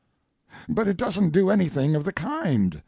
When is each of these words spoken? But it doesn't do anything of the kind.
But 0.67 0.87
it 0.87 0.97
doesn't 0.97 1.29
do 1.29 1.51
anything 1.51 1.93
of 1.93 2.05
the 2.05 2.11
kind. 2.13 2.79